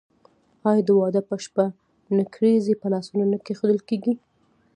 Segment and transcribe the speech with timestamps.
[0.69, 1.65] آیا د واده په شپه
[2.17, 4.13] نکریزې په لاسونو نه کیښودل کیږي؟